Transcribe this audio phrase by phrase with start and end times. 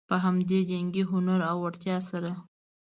[0.09, 2.31] په همدې جنګي هنر او وړتیا سره.